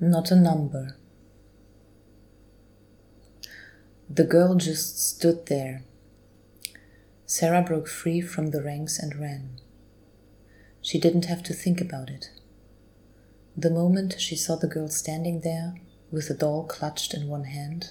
[0.00, 0.96] not a number.
[4.10, 5.82] The girl just stood there.
[7.24, 9.58] Sarah broke free from the ranks and ran.
[10.82, 12.30] She didn't have to think about it.
[13.56, 15.74] The moment she saw the girl standing there,
[16.10, 17.90] with the doll clutched in one hand,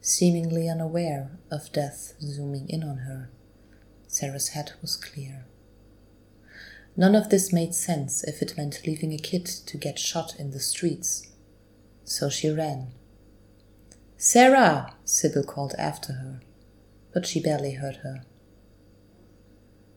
[0.00, 3.30] seemingly unaware of death zooming in on her,
[4.06, 5.44] Sarah's head was clear.
[6.96, 10.52] None of this made sense if it meant leaving a kid to get shot in
[10.52, 11.31] the streets.
[12.04, 12.88] So she ran.
[14.16, 14.94] Sarah!
[15.04, 16.40] Sybil called after her,
[17.12, 18.24] but she barely heard her.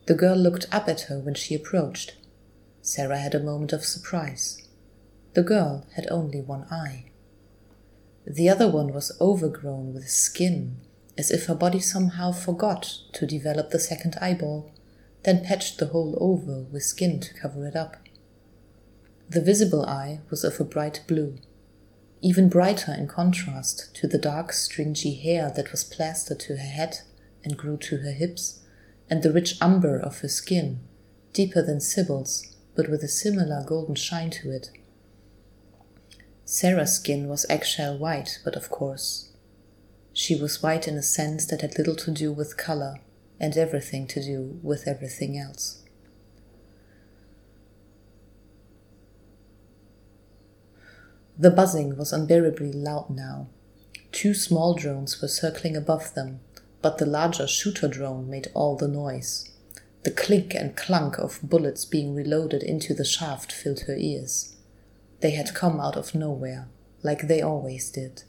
[0.08, 2.16] The girl looked up at her when she approached.
[2.82, 4.68] Sarah had a moment of surprise.
[5.34, 7.12] The girl had only one eye.
[8.26, 10.78] The other one was overgrown with skin,
[11.18, 14.72] as if her body somehow forgot to develop the second eyeball,
[15.24, 17.98] then patched the hole over with skin to cover it up.
[19.30, 21.38] The visible eye was of a bright blue,
[22.26, 26.98] even brighter in contrast to the dark, stringy hair that was plastered to her head
[27.44, 28.64] and grew to her hips
[29.08, 30.80] and the rich umber of her skin,
[31.34, 34.72] deeper than Sybil's, but with a similar golden shine to it.
[36.46, 39.32] Sarah's skin was eggshell white, but of course.
[40.12, 43.02] She was white in a sense that had little to do with color
[43.40, 45.84] and everything to do with everything else.
[51.38, 53.48] The buzzing was unbearably loud now.
[54.12, 56.40] Two small drones were circling above them,
[56.82, 59.52] but the larger shooter drone made all the noise.
[60.04, 64.56] The clink and clunk of bullets being reloaded into the shaft filled her ears.
[65.20, 66.68] They had come out of nowhere,
[67.04, 68.24] like they always did.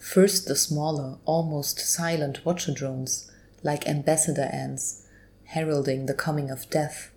[0.00, 3.30] First, the smaller, almost silent watcher drones,
[3.62, 5.06] like ambassador ants,
[5.44, 7.10] heralding the coming of death.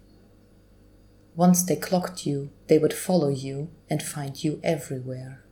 [1.37, 5.43] Once they clocked you, they would follow you and find you everywhere.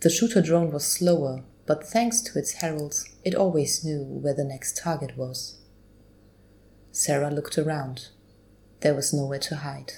[0.00, 4.42] The shooter drone was slower, but thanks to its heralds, it always knew where the
[4.42, 5.60] next target was.
[6.90, 8.08] Sarah looked around.
[8.80, 9.92] There was nowhere to hide.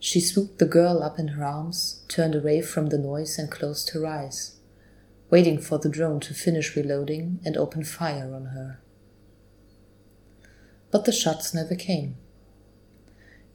[0.00, 3.90] She swooped the girl up in her arms, turned away from the noise, and closed
[3.90, 4.56] her eyes,
[5.30, 8.80] waiting for the drone to finish reloading and open fire on her.
[10.90, 12.16] But the shots never came.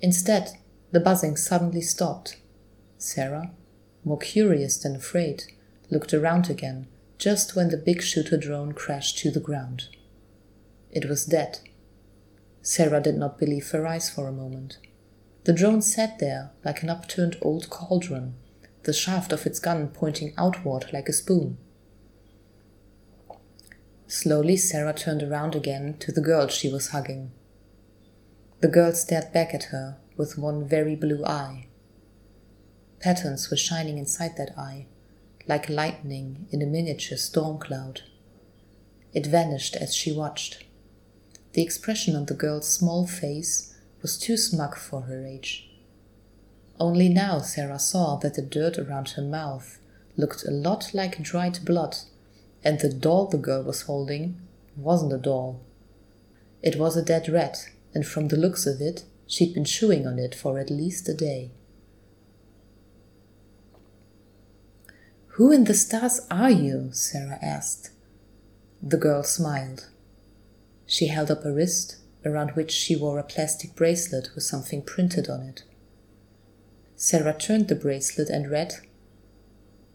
[0.01, 0.57] Instead,
[0.91, 2.37] the buzzing suddenly stopped.
[2.97, 3.51] Sarah,
[4.03, 5.43] more curious than afraid,
[5.89, 6.87] looked around again
[7.17, 9.89] just when the big shooter drone crashed to the ground.
[10.91, 11.59] It was dead.
[12.61, 14.77] Sarah did not believe her eyes for a moment.
[15.45, 18.35] The drone sat there like an upturned old cauldron,
[18.83, 21.57] the shaft of its gun pointing outward like a spoon.
[24.07, 27.31] Slowly, Sarah turned around again to the girl she was hugging.
[28.59, 31.67] The girl stared back at her with one very blue eye.
[32.99, 34.87] Patterns were shining inside that eye,
[35.47, 38.01] like lightning in a miniature storm cloud.
[39.13, 40.63] It vanished as she watched.
[41.53, 45.69] The expression on the girl's small face was too smug for her age.
[46.79, 49.79] Only now Sarah saw that the dirt around her mouth
[50.15, 51.97] looked a lot like dried blood,
[52.63, 54.39] and the doll the girl was holding
[54.75, 55.59] wasn't a doll.
[56.61, 60.19] It was a dead rat, and from the looks of it, she'd been chewing on
[60.19, 61.49] it for at least a day.
[65.29, 66.89] Who in the stars are you?
[66.91, 67.89] Sarah asked.
[68.83, 69.89] The girl smiled.
[70.85, 75.27] She held up a wrist, around which she wore a plastic bracelet with something printed
[75.27, 75.63] on it.
[76.95, 78.75] Sarah turned the bracelet and read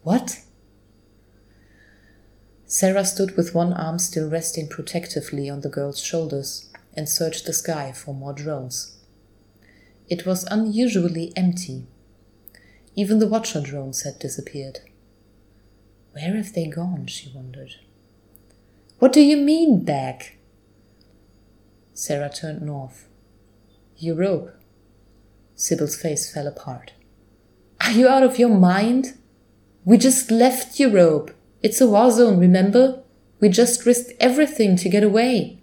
[0.04, 0.42] What?
[2.66, 7.54] Sarah stood with one arm still resting protectively on the girl's shoulders and searched the
[7.54, 8.98] sky for more drones.
[10.10, 11.88] It was unusually empty.
[12.96, 14.80] Even the watcher drones had disappeared.
[16.12, 17.08] Where have they gone?
[17.08, 17.76] she wondered.
[19.00, 20.38] What do you mean, back?
[21.94, 23.08] Sarah turned north.
[23.98, 24.60] Europe,
[25.56, 26.94] Sybil's face fell apart.
[27.82, 29.18] Are you out of your mind?
[29.84, 31.36] We just left Europe.
[31.62, 33.04] It's a war zone, remember?
[33.40, 35.60] We just risked everything to get away.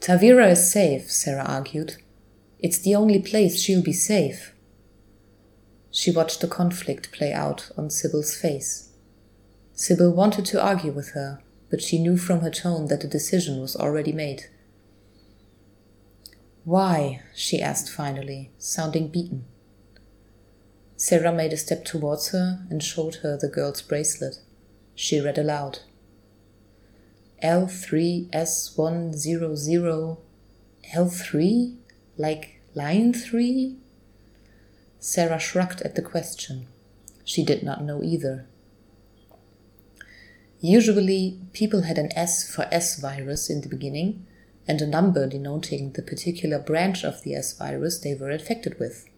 [0.00, 1.96] Tavira is safe, Sarah argued.
[2.58, 4.54] It's the only place she'll be safe.
[5.90, 8.90] She watched the conflict play out on Sybil's face.
[9.72, 13.60] Sybil wanted to argue with her, but she knew from her tone that the decision
[13.60, 14.46] was already made.
[16.64, 17.22] Why?
[17.34, 19.44] she asked finally, sounding beaten.
[20.96, 24.40] Sarah made a step towards her and showed her the girl's bracelet.
[24.94, 25.80] She read aloud
[27.42, 30.18] L3S100
[30.94, 31.76] L3?
[32.18, 33.76] Like line 3?
[34.98, 36.66] Sarah shrugged at the question.
[37.24, 38.46] She did not know either.
[40.60, 44.26] Usually, people had an S for S virus in the beginning
[44.68, 49.08] and a number denoting the particular branch of the S virus they were infected with,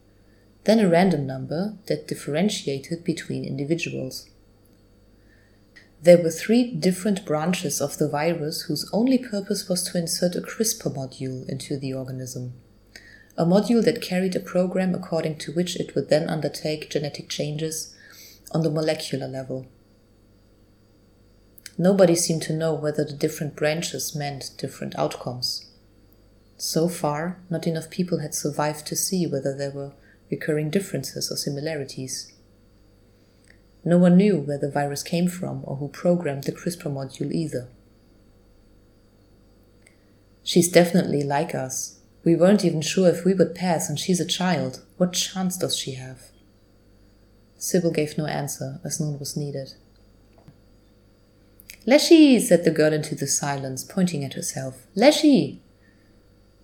[0.64, 4.30] then a random number that differentiated between individuals.
[6.00, 10.40] There were three different branches of the virus whose only purpose was to insert a
[10.40, 12.54] CRISPR module into the organism.
[13.36, 17.94] A module that carried a program according to which it would then undertake genetic changes
[18.52, 19.66] on the molecular level.
[21.82, 25.66] Nobody seemed to know whether the different branches meant different outcomes.
[26.56, 29.90] So far, not enough people had survived to see whether there were
[30.30, 32.32] recurring differences or similarities.
[33.84, 37.66] No one knew where the virus came from or who programmed the CRISPR module either.
[40.44, 41.98] She's definitely like us.
[42.22, 44.84] We weren't even sure if we would pass, and she's a child.
[44.98, 46.30] What chance does she have?
[47.58, 49.74] Sybil gave no answer, as none was needed.
[51.84, 54.86] Leshy, said the girl into the silence, pointing at herself.
[54.94, 55.60] Leshy!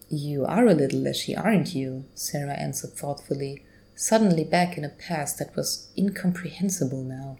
[0.08, 2.04] You are a little Leshy, aren't you?
[2.14, 3.64] Sarah answered thoughtfully,
[3.96, 7.36] suddenly back in a past that was incomprehensible now.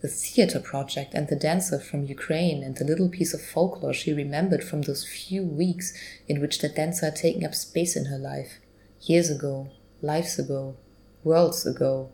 [0.00, 4.14] The theater project and the dancer from Ukraine and the little piece of folklore she
[4.14, 5.92] remembered from those few weeks
[6.28, 8.58] in which the dancer had taken up space in her life.
[9.02, 9.68] Years ago,
[10.00, 10.76] lives ago,
[11.24, 12.10] worlds ago.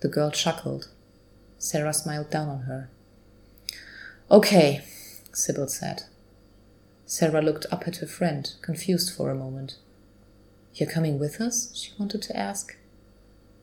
[0.00, 0.88] The girl chuckled.
[1.58, 2.88] Sarah smiled down on her.
[4.30, 4.82] Okay,
[5.32, 6.02] Sybil said.
[7.06, 9.76] Sarah looked up at her friend, confused for a moment.
[10.74, 11.74] You're coming with us?
[11.74, 12.76] she wanted to ask.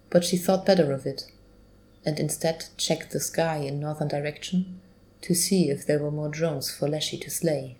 [0.09, 1.31] But she thought better of it,
[2.03, 4.81] and instead checked the sky in northern direction
[5.21, 7.77] to see if there were more drones for Leshy to slay.